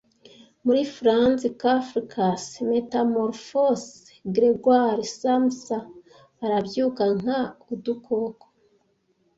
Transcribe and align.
Muri 0.65 0.81
Franz 0.97 1.39
Kafkas 1.61 2.43
Metamorphose 2.71 3.89
Gregor 4.35 4.97
Samsa 5.19 5.77
arabyuka 6.43 7.03
nka? 7.19 7.39
Udukoko 7.73 8.45